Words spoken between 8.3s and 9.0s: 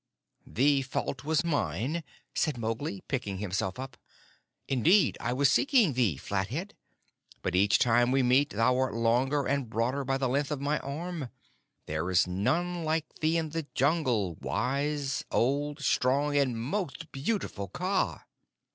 thou art